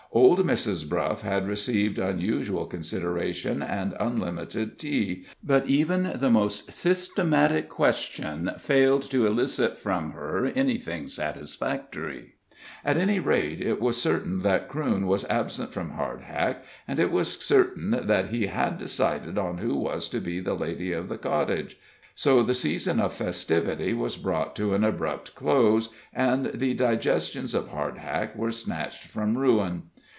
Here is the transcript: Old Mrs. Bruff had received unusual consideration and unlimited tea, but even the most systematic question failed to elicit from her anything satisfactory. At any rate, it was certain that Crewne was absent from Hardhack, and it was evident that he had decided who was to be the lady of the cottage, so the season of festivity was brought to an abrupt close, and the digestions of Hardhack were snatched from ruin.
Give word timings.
Old 0.13 0.39
Mrs. 0.39 0.89
Bruff 0.89 1.21
had 1.21 1.47
received 1.47 1.97
unusual 1.97 2.65
consideration 2.65 3.61
and 3.61 3.95
unlimited 3.97 4.77
tea, 4.77 5.25
but 5.41 5.67
even 5.67 6.11
the 6.15 6.29
most 6.29 6.73
systematic 6.73 7.69
question 7.69 8.51
failed 8.57 9.03
to 9.09 9.25
elicit 9.25 9.79
from 9.79 10.11
her 10.11 10.47
anything 10.53 11.07
satisfactory. 11.07 12.33
At 12.83 12.97
any 12.97 13.21
rate, 13.21 13.61
it 13.61 13.79
was 13.79 14.01
certain 14.01 14.41
that 14.41 14.67
Crewne 14.67 15.07
was 15.07 15.23
absent 15.29 15.71
from 15.71 15.91
Hardhack, 15.91 16.57
and 16.89 16.99
it 16.99 17.09
was 17.09 17.49
evident 17.49 18.05
that 18.07 18.31
he 18.31 18.47
had 18.47 18.77
decided 18.77 19.37
who 19.37 19.77
was 19.77 20.09
to 20.09 20.19
be 20.19 20.41
the 20.41 20.55
lady 20.55 20.91
of 20.91 21.07
the 21.07 21.17
cottage, 21.17 21.77
so 22.15 22.43
the 22.43 22.53
season 22.53 22.99
of 22.99 23.13
festivity 23.13 23.93
was 23.93 24.17
brought 24.17 24.57
to 24.57 24.73
an 24.73 24.83
abrupt 24.83 25.35
close, 25.35 25.87
and 26.13 26.47
the 26.47 26.73
digestions 26.73 27.55
of 27.55 27.69
Hardhack 27.69 28.35
were 28.35 28.51
snatched 28.51 29.05
from 29.05 29.37
ruin. 29.37 29.83